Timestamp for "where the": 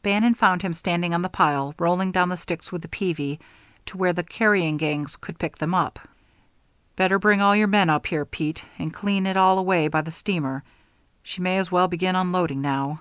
3.98-4.22